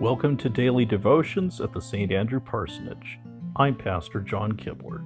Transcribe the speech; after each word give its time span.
Welcome 0.00 0.36
to 0.36 0.48
Daily 0.48 0.84
Devotions 0.84 1.60
at 1.60 1.72
the 1.72 1.80
St. 1.80 2.12
Andrew 2.12 2.38
Parsonage. 2.38 3.18
I'm 3.56 3.74
Pastor 3.74 4.20
John 4.20 4.52
Kibler. 4.52 5.02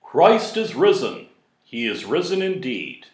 Christ 0.00 0.56
is 0.56 0.76
risen. 0.76 1.26
He 1.64 1.88
is 1.88 2.04
risen 2.04 2.40
indeed. 2.40 3.06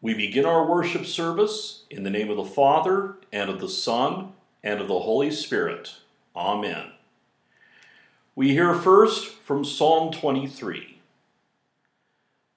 We 0.00 0.14
begin 0.14 0.46
our 0.46 0.64
worship 0.64 1.04
service 1.04 1.82
in 1.90 2.04
the 2.04 2.10
name 2.10 2.30
of 2.30 2.36
the 2.36 2.44
Father, 2.44 3.16
and 3.32 3.50
of 3.50 3.60
the 3.60 3.68
Son, 3.68 4.34
and 4.62 4.80
of 4.80 4.86
the 4.86 5.00
Holy 5.00 5.32
Spirit. 5.32 5.96
Amen. 6.36 6.92
We 8.36 8.50
hear 8.50 8.72
first 8.72 9.26
from 9.26 9.64
Psalm 9.64 10.12
23. 10.12 10.91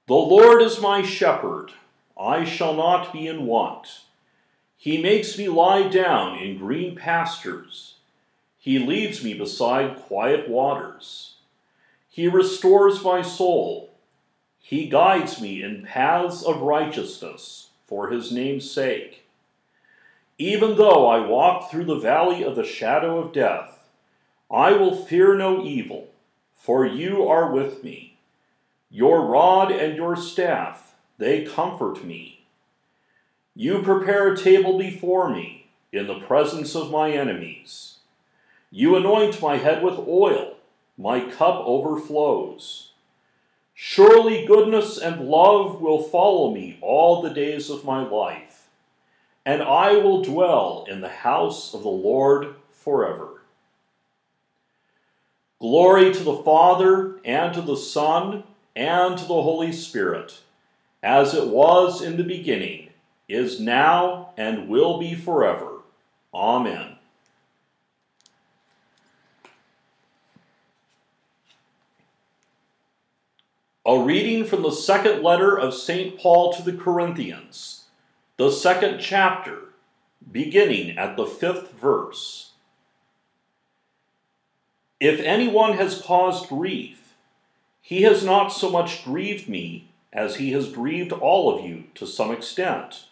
The 0.07 0.13
Lord 0.13 0.61
is 0.61 0.79
my 0.79 1.01
shepherd, 1.01 1.71
I 2.15 2.43
shall 2.43 2.75
not 2.75 3.11
be 3.11 3.25
in 3.25 3.47
want. 3.47 4.01
He 4.77 5.01
makes 5.01 5.35
me 5.35 5.47
lie 5.47 5.87
down 5.87 6.37
in 6.37 6.59
green 6.59 6.95
pastures. 6.95 7.95
He 8.59 8.77
leads 8.77 9.23
me 9.23 9.33
beside 9.33 10.03
quiet 10.03 10.47
waters. 10.47 11.37
He 12.07 12.27
restores 12.27 13.03
my 13.03 13.23
soul. 13.23 13.95
He 14.59 14.87
guides 14.87 15.41
me 15.41 15.63
in 15.63 15.81
paths 15.81 16.43
of 16.43 16.61
righteousness 16.61 17.69
for 17.87 18.09
his 18.09 18.31
name's 18.31 18.69
sake. 18.69 19.23
Even 20.37 20.77
though 20.77 21.07
I 21.07 21.25
walk 21.25 21.71
through 21.71 21.85
the 21.85 21.95
valley 21.99 22.43
of 22.43 22.55
the 22.55 22.63
shadow 22.63 23.17
of 23.17 23.33
death, 23.33 23.89
I 24.51 24.73
will 24.73 24.95
fear 24.95 25.35
no 25.35 25.63
evil, 25.63 26.09
for 26.55 26.85
you 26.85 27.27
are 27.27 27.51
with 27.51 27.83
me. 27.83 28.14
Your 28.95 29.25
rod 29.25 29.73
and 29.73 29.97
your 29.97 30.15
staff, 30.15 30.95
they 31.17 31.43
comfort 31.43 32.05
me. 32.05 32.45
You 33.53 33.81
prepare 33.81 34.31
a 34.31 34.37
table 34.37 34.77
before 34.77 35.29
me 35.29 35.67
in 35.91 36.07
the 36.07 36.21
presence 36.21 36.77
of 36.77 36.91
my 36.91 37.11
enemies. 37.11 37.97
You 38.71 38.95
anoint 38.95 39.41
my 39.41 39.57
head 39.57 39.83
with 39.83 39.99
oil 40.07 40.55
my 40.97 41.19
cup 41.19 41.61
overflows. 41.65 42.91
Surely 43.73 44.45
goodness 44.45 44.97
and 44.97 45.27
love 45.27 45.81
will 45.81 46.01
follow 46.01 46.53
me 46.53 46.77
all 46.79 47.21
the 47.21 47.33
days 47.33 47.69
of 47.69 47.83
my 47.83 48.01
life, 48.01 48.69
and 49.45 49.61
I 49.61 49.97
will 49.97 50.23
dwell 50.23 50.85
in 50.89 51.01
the 51.01 51.09
house 51.09 51.73
of 51.73 51.83
the 51.83 51.89
Lord 51.89 52.55
forever. 52.71 53.41
Glory 55.59 56.13
to 56.13 56.23
the 56.23 56.37
Father, 56.37 57.19
and 57.25 57.53
to 57.53 57.61
the 57.61 57.75
Son, 57.75 58.45
and 58.75 59.17
to 59.17 59.23
the 59.23 59.41
Holy 59.41 59.71
Spirit, 59.71 60.39
as 61.01 61.33
it 61.33 61.47
was 61.47 62.01
in 62.01 62.17
the 62.17 62.23
beginning, 62.23 62.89
is 63.27 63.59
now, 63.59 64.31
and 64.37 64.67
will 64.67 64.99
be 64.99 65.15
forever. 65.15 65.81
Amen. 66.33 66.95
A 73.87 73.99
reading 73.99 74.45
from 74.45 74.63
the 74.63 74.71
second 74.71 75.21
letter 75.21 75.55
of 75.55 75.75
St. 75.75 76.17
Paul 76.17 76.51
to 76.53 76.63
the 76.63 76.73
Corinthians, 76.73 77.83
the 78.37 78.51
second 78.51 78.99
chapter, 78.99 79.69
beginning 80.31 80.97
at 80.97 81.15
the 81.15 81.25
fifth 81.25 81.73
verse. 81.73 82.51
If 84.99 85.19
anyone 85.19 85.73
has 85.73 86.01
caused 86.01 86.49
grief, 86.49 87.04
he 87.85 88.01
has 88.01 88.25
not 88.25 88.47
so 88.47 88.71
much 88.71 89.05
grieved 89.05 89.47
me 89.47 89.87
as 90.11 90.37
he 90.37 90.53
has 90.53 90.71
grieved 90.71 91.11
all 91.11 91.55
of 91.55 91.63
you 91.63 91.83
to 91.93 92.07
some 92.07 92.31
extent, 92.31 93.05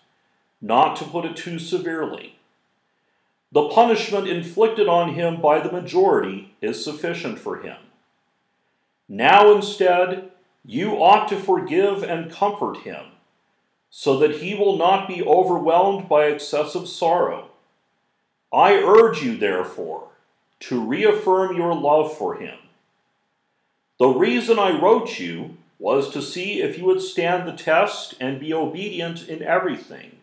not 0.60 0.96
to 0.96 1.06
put 1.06 1.26
it 1.26 1.36
too 1.36 1.60
severely. 1.60 2.40
The 3.52 3.70
punishment 3.70 4.28
inflicted 4.28 4.88
on 4.88 5.14
him 5.14 5.40
by 5.40 5.60
the 5.60 5.72
majority 5.72 6.56
is 6.60 6.84
sufficient 6.84 7.38
for 7.38 7.62
him. 7.62 7.78
Now 9.08 9.54
instead, 9.54 10.32
you 10.66 10.94
ought 10.94 11.28
to 11.28 11.36
forgive 11.36 12.02
and 12.02 12.32
comfort 12.32 12.78
him, 12.78 13.06
so 13.92 14.18
that 14.18 14.38
he 14.38 14.56
will 14.56 14.76
not 14.76 15.08
be 15.08 15.22
overwhelmed 15.22 16.10
by 16.10 16.26
excessive 16.26 16.88
sorrow. 16.88 17.50
I 18.52 18.74
urge 18.78 19.22
you, 19.22 19.38
therefore, 19.38 20.08
to 20.62 20.84
reaffirm 20.84 21.56
your 21.56 21.76
love 21.76 22.18
for 22.18 22.34
him. 22.38 22.58
The 24.00 24.08
reason 24.08 24.58
I 24.58 24.80
wrote 24.80 25.20
you 25.20 25.58
was 25.80 26.10
to 26.12 26.22
see 26.22 26.62
if 26.62 26.78
you 26.78 26.86
would 26.86 27.02
stand 27.02 27.48
the 27.48 27.54
test 27.54 28.16
and 28.20 28.40
be 28.40 28.54
obedient 28.54 29.28
in 29.28 29.44
everything. 29.44 30.18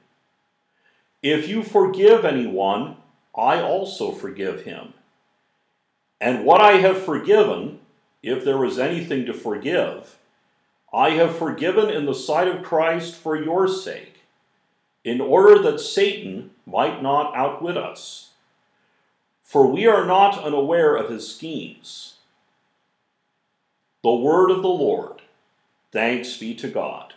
If 1.22 1.48
you 1.48 1.62
forgive 1.62 2.24
anyone, 2.24 2.96
I 3.36 3.60
also 3.60 4.12
forgive 4.12 4.62
him. 4.62 4.94
And 6.20 6.44
what 6.44 6.60
I 6.60 6.78
have 6.78 7.02
forgiven, 7.02 7.80
if 8.22 8.44
there 8.44 8.58
was 8.58 8.78
anything 8.78 9.26
to 9.26 9.32
forgive, 9.32 10.16
I 10.92 11.10
have 11.10 11.36
forgiven 11.36 11.88
in 11.88 12.06
the 12.06 12.14
sight 12.14 12.48
of 12.48 12.64
Christ 12.64 13.14
for 13.14 13.40
your 13.40 13.68
sake, 13.68 14.24
in 15.04 15.20
order 15.20 15.62
that 15.62 15.78
Satan 15.78 16.50
might 16.66 17.02
not 17.02 17.34
outwit 17.36 17.76
us. 17.76 18.30
For 19.42 19.66
we 19.66 19.86
are 19.86 20.04
not 20.04 20.42
unaware 20.42 20.96
of 20.96 21.10
his 21.10 21.28
schemes. 21.34 22.14
The 24.02 24.14
word 24.14 24.50
of 24.50 24.62
the 24.62 24.68
Lord. 24.68 25.20
Thanks 25.92 26.36
be 26.36 26.54
to 26.54 26.68
God. 26.68 27.14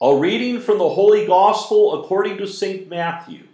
A 0.00 0.16
reading 0.16 0.60
from 0.60 0.78
the 0.78 0.88
Holy 0.88 1.26
Gospel 1.26 2.02
according 2.02 2.38
to 2.38 2.46
St. 2.48 2.88
Matthew, 2.88 3.44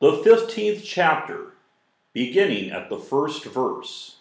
the 0.00 0.12
15th 0.12 0.80
chapter 0.82 1.52
beginning 2.14 2.70
at 2.70 2.88
the 2.88 2.96
first 2.96 3.44
verse. 3.44 4.16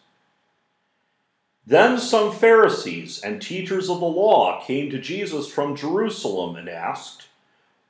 Then 1.66 1.98
some 1.98 2.34
Pharisees 2.34 3.22
and 3.22 3.42
teachers 3.42 3.90
of 3.90 4.02
the 4.02 4.06
law 4.06 4.62
came 4.66 4.90
to 4.90 5.00
Jesus 5.00 5.48
from 5.48 5.78
Jerusalem 5.78 6.58
and 6.58 6.68
asked, 6.68 7.28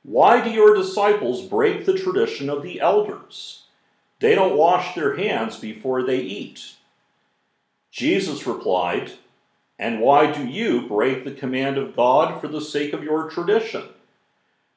Why 0.04 0.40
do 0.40 0.50
your 0.50 0.74
disciples 0.74 1.42
break 1.42 1.84
the 1.84 1.98
tradition 1.98 2.48
of 2.48 2.62
the 2.62 2.80
elders? 2.80 3.64
They 4.20 4.36
don't 4.36 4.56
wash 4.56 4.94
their 4.94 5.16
hands 5.16 5.58
before 5.58 6.02
they 6.02 6.20
eat. 6.20 6.74
Jesus 7.90 8.46
replied, 8.46 9.14
And 9.78 10.00
why 10.00 10.30
do 10.30 10.46
you 10.46 10.86
break 10.86 11.24
the 11.24 11.32
command 11.32 11.76
of 11.78 11.96
God 11.96 12.40
for 12.40 12.46
the 12.46 12.60
sake 12.60 12.92
of 12.92 13.02
your 13.02 13.28
tradition? 13.28 13.84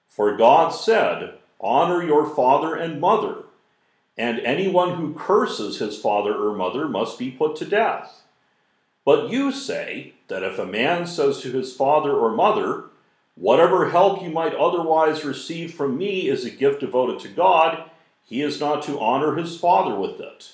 For 0.07 0.35
God 0.35 0.69
said, 0.69 1.35
Honor 1.59 2.03
your 2.03 2.25
father 2.33 2.75
and 2.75 2.99
mother 2.99 3.43
and 4.17 4.39
anyone 4.39 4.95
who 4.95 5.13
curses 5.13 5.77
his 5.77 5.97
father 5.97 6.35
or 6.35 6.55
mother 6.55 6.87
must 6.87 7.19
be 7.19 7.29
put 7.29 7.55
to 7.57 7.65
death. 7.65 8.23
But 9.05 9.29
you 9.29 9.51
say 9.51 10.15
that 10.27 10.43
if 10.43 10.57
a 10.57 10.65
man 10.65 11.05
says 11.05 11.39
to 11.41 11.51
his 11.51 11.73
father 11.73 12.11
or 12.11 12.31
mother, 12.31 12.85
Whatever 13.37 13.91
help 13.91 14.23
you 14.23 14.29
might 14.29 14.55
otherwise 14.55 15.23
receive 15.23 15.75
from 15.75 15.95
me 15.95 16.27
is 16.27 16.43
a 16.43 16.49
gift 16.49 16.79
devoted 16.79 17.19
to 17.19 17.27
God, 17.27 17.89
he 18.25 18.41
is 18.41 18.59
not 18.59 18.81
to 18.83 18.99
honor 18.99 19.35
his 19.35 19.57
father 19.59 19.95
with 19.95 20.19
it. 20.19 20.53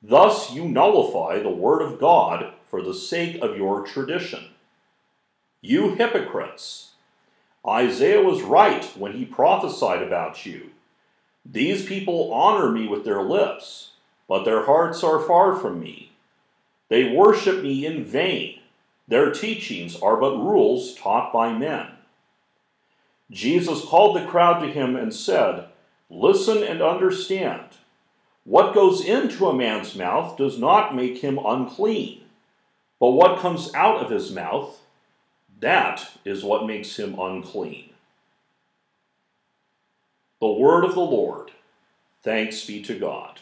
Thus 0.00 0.52
you 0.52 0.68
nullify 0.68 1.40
the 1.40 1.50
word 1.50 1.82
of 1.82 1.98
God 1.98 2.52
for 2.70 2.82
the 2.82 2.94
sake 2.94 3.42
of 3.42 3.56
your 3.56 3.84
tradition. 3.84 4.50
You 5.60 5.96
hypocrites! 5.96 6.92
Isaiah 7.66 8.22
was 8.22 8.42
right 8.42 8.84
when 8.96 9.12
he 9.12 9.24
prophesied 9.24 10.02
about 10.02 10.46
you. 10.46 10.70
These 11.44 11.86
people 11.86 12.32
honor 12.32 12.70
me 12.70 12.86
with 12.86 13.04
their 13.04 13.22
lips, 13.22 13.90
but 14.28 14.44
their 14.44 14.64
hearts 14.66 15.02
are 15.02 15.20
far 15.20 15.56
from 15.56 15.80
me. 15.80 16.12
They 16.88 17.14
worship 17.14 17.62
me 17.62 17.84
in 17.84 18.04
vain. 18.04 18.60
Their 19.08 19.30
teachings 19.32 19.96
are 20.00 20.16
but 20.16 20.36
rules 20.36 20.94
taught 20.94 21.32
by 21.32 21.52
men. 21.52 21.88
Jesus 23.30 23.84
called 23.84 24.16
the 24.16 24.26
crowd 24.26 24.60
to 24.60 24.70
him 24.70 24.96
and 24.96 25.12
said, 25.12 25.66
Listen 26.10 26.62
and 26.62 26.82
understand. 26.82 27.64
What 28.44 28.74
goes 28.74 29.04
into 29.04 29.46
a 29.46 29.54
man's 29.54 29.94
mouth 29.94 30.36
does 30.36 30.58
not 30.58 30.94
make 30.94 31.18
him 31.18 31.38
unclean, 31.38 32.22
but 33.00 33.10
what 33.10 33.40
comes 33.40 33.72
out 33.74 34.02
of 34.04 34.10
his 34.10 34.30
mouth, 34.30 34.80
that 35.60 36.10
is 36.24 36.44
what 36.44 36.66
makes 36.66 36.98
him 36.98 37.18
unclean. 37.18 37.90
The 40.40 40.52
word 40.52 40.84
of 40.84 40.94
the 40.94 41.00
Lord. 41.00 41.52
Thanks 42.22 42.64
be 42.64 42.82
to 42.82 42.98
God. 42.98 43.40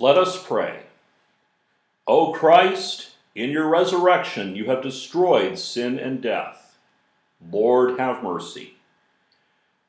Let 0.00 0.16
us 0.16 0.42
pray. 0.42 0.84
O 2.06 2.32
Christ, 2.32 3.10
in 3.34 3.50
your 3.50 3.68
resurrection 3.68 4.56
you 4.56 4.64
have 4.64 4.82
destroyed 4.82 5.58
sin 5.58 5.98
and 5.98 6.22
death. 6.22 6.78
Lord, 7.52 7.98
have 7.98 8.22
mercy. 8.22 8.76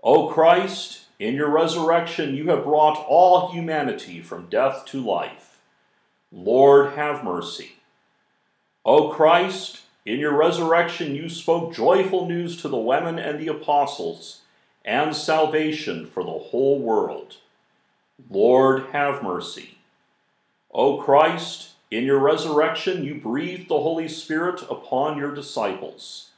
O 0.04 0.28
Christ, 0.28 1.06
in 1.18 1.36
your 1.36 1.50
resurrection 1.50 2.36
you 2.36 2.50
have 2.50 2.66
brought 2.66 3.06
all 3.08 3.54
humanity 3.54 4.19
from 4.19 4.50
death 4.50 4.84
to 4.88 5.00
life. 5.00 5.60
Lord, 6.30 6.96
have 6.96 7.24
mercy. 7.24 7.78
O 8.84 9.13
Christ, 9.13 9.80
in 10.06 10.19
your 10.19 10.36
resurrection 10.36 11.16
you 11.16 11.30
spoke 11.30 11.74
joyful 11.74 12.28
news 12.28 12.62
to 12.62 12.68
the 12.68 12.75
women 12.75 13.18
and 13.18 13.40
the 13.40 13.48
apostles, 13.48 14.42
and 14.84 15.16
salvation 15.16 16.06
for 16.06 16.22
the 16.25 16.31
whole 16.31 16.80
world. 16.80 17.38
Lord, 18.30 18.88
have 18.92 19.24
mercy. 19.24 19.78
O 20.74 21.02
Christ, 21.02 21.72
in 21.90 22.06
your 22.06 22.20
resurrection 22.20 23.04
you 23.04 23.16
breathed 23.16 23.68
the 23.68 23.82
Holy 23.82 24.08
Spirit 24.08 24.62
upon 24.70 25.18
your 25.18 25.36
disciples. 25.36 26.30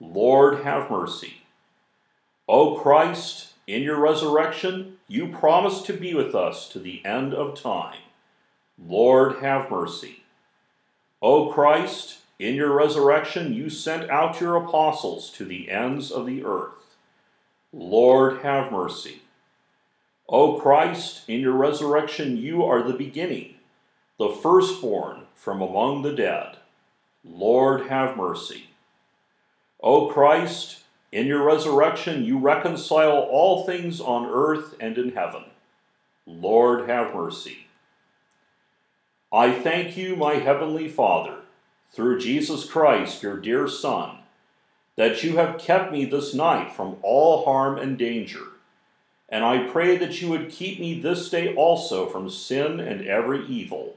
Lord, 0.00 0.64
have 0.64 0.90
mercy. 0.90 1.42
O 2.48 2.80
Christ, 2.80 3.52
in 3.68 3.82
your 3.82 4.00
resurrection 4.00 4.96
you 5.06 5.28
promised 5.28 5.86
to 5.86 5.92
be 5.92 6.12
with 6.12 6.34
us 6.34 6.68
to 6.70 6.80
the 6.80 7.04
end 7.04 7.32
of 7.32 7.60
time. 7.60 7.98
Lord, 8.84 9.36
have 9.42 9.70
mercy. 9.70 10.24
O 11.22 11.52
Christ, 11.52 12.18
in 12.38 12.54
your 12.56 12.72
resurrection 12.72 13.54
you 13.54 13.70
sent 13.70 14.10
out 14.10 14.40
your 14.40 14.56
apostles 14.56 15.30
to 15.30 15.44
the 15.44 15.70
ends 15.70 16.10
of 16.10 16.26
the 16.26 16.44
earth. 16.44 16.96
Lord, 17.72 18.42
have 18.42 18.72
mercy. 18.72 19.22
O 20.28 20.58
Christ, 20.58 21.22
in 21.28 21.40
your 21.40 21.52
resurrection 21.52 22.36
you 22.36 22.64
are 22.64 22.82
the 22.82 22.92
beginning, 22.94 23.54
the 24.18 24.28
firstborn 24.28 25.22
from 25.34 25.62
among 25.62 26.02
the 26.02 26.12
dead. 26.12 26.56
Lord, 27.24 27.88
have 27.88 28.16
mercy. 28.16 28.70
O 29.80 30.08
Christ, 30.08 30.82
in 31.12 31.26
your 31.26 31.42
resurrection 31.42 32.24
you 32.24 32.38
reconcile 32.38 33.18
all 33.18 33.64
things 33.64 34.00
on 34.00 34.26
earth 34.26 34.74
and 34.80 34.98
in 34.98 35.12
heaven. 35.12 35.44
Lord, 36.26 36.88
have 36.88 37.14
mercy. 37.14 37.66
I 39.32 39.52
thank 39.52 39.96
you, 39.96 40.16
my 40.16 40.34
heavenly 40.34 40.88
Father, 40.88 41.36
through 41.92 42.18
Jesus 42.18 42.64
Christ, 42.68 43.22
your 43.22 43.36
dear 43.36 43.68
Son, 43.68 44.18
that 44.96 45.22
you 45.22 45.36
have 45.36 45.58
kept 45.58 45.92
me 45.92 46.04
this 46.04 46.34
night 46.34 46.72
from 46.72 46.96
all 47.02 47.44
harm 47.44 47.78
and 47.78 47.96
danger. 47.96 48.44
And 49.28 49.44
I 49.44 49.68
pray 49.68 49.96
that 49.98 50.20
you 50.20 50.28
would 50.30 50.50
keep 50.50 50.80
me 50.80 50.98
this 50.98 51.28
day 51.28 51.54
also 51.54 52.06
from 52.06 52.30
sin 52.30 52.80
and 52.80 53.06
every 53.06 53.46
evil, 53.46 53.96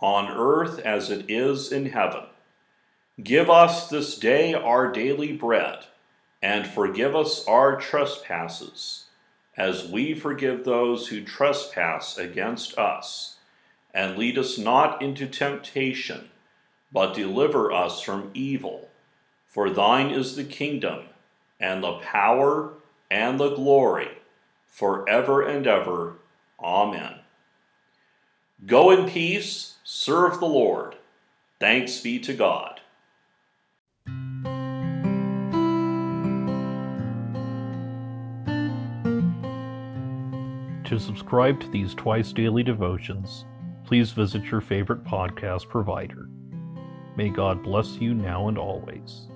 on 0.00 0.28
earth 0.28 0.78
as 0.80 1.10
it 1.10 1.24
is 1.28 1.72
in 1.72 1.86
heaven. 1.86 2.24
Give 3.22 3.48
us 3.48 3.88
this 3.88 4.18
day 4.18 4.52
our 4.54 4.92
daily 4.92 5.32
bread, 5.32 5.86
and 6.42 6.66
forgive 6.66 7.16
us 7.16 7.46
our 7.46 7.80
trespasses, 7.80 9.04
as 9.56 9.88
we 9.88 10.14
forgive 10.14 10.64
those 10.64 11.08
who 11.08 11.24
trespass 11.24 12.18
against 12.18 12.76
us 12.76 13.36
and 13.96 14.18
lead 14.18 14.36
us 14.36 14.58
not 14.58 15.00
into 15.00 15.26
temptation, 15.26 16.28
but 16.92 17.14
deliver 17.14 17.72
us 17.72 18.02
from 18.02 18.30
evil. 18.34 18.90
For 19.46 19.70
thine 19.70 20.10
is 20.10 20.36
the 20.36 20.44
kingdom, 20.44 21.04
and 21.58 21.82
the 21.82 21.94
power, 21.94 22.74
and 23.10 23.40
the 23.40 23.54
glory, 23.54 24.10
for 24.66 25.08
ever 25.08 25.40
and 25.40 25.66
ever. 25.66 26.18
Amen. 26.60 27.14
Go 28.66 28.90
in 28.90 29.08
peace, 29.08 29.75
serve 29.88 30.40
the 30.40 30.46
Lord. 30.46 30.96
Thanks 31.60 32.00
be 32.00 32.18
to 32.18 32.34
God. 32.34 32.80
To 40.86 40.98
subscribe 40.98 41.60
to 41.60 41.68
these 41.70 41.94
twice 41.94 42.32
daily 42.32 42.64
devotions, 42.64 43.44
please 43.84 44.10
visit 44.10 44.42
your 44.46 44.60
favorite 44.60 45.04
podcast 45.04 45.68
provider. 45.68 46.28
May 47.16 47.28
God 47.28 47.62
bless 47.62 47.94
you 47.94 48.12
now 48.12 48.48
and 48.48 48.58
always. 48.58 49.28